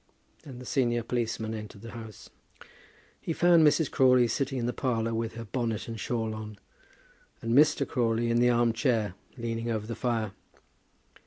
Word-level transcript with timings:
Then 0.41 0.57
the 0.57 0.65
senior 0.65 1.03
policeman 1.03 1.53
entered 1.53 1.83
the 1.83 1.91
house. 1.91 2.31
He 3.21 3.33
found 3.33 3.61
Mrs. 3.63 3.91
Crawley 3.91 4.27
sitting 4.27 4.57
in 4.57 4.65
the 4.65 4.73
parlour 4.73 5.13
with 5.13 5.35
her 5.35 5.45
bonnet 5.45 5.87
and 5.87 5.99
shawl 5.99 6.33
on, 6.33 6.57
and 7.39 7.53
Mr. 7.53 7.87
Crawley 7.87 8.31
in 8.31 8.39
the 8.39 8.49
arm 8.49 8.73
chair, 8.73 9.13
leaning 9.37 9.69
over 9.69 9.85
the 9.85 9.93
fire. 9.93 10.31